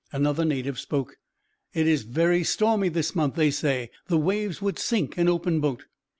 Another 0.11 0.45
native 0.45 0.79
spoke: 0.79 1.17
"'It 1.75 1.85
is 1.87 2.01
very 2.01 2.43
stormy 2.43 2.89
this 2.89 3.15
month,' 3.15 3.35
they 3.35 3.51
say. 3.51 3.91
'The 4.07 4.17
waves 4.17 4.59
would 4.59 4.79
sink 4.79 5.15
an 5.19 5.29
open 5.29 5.59
boat.'" 5.59 5.85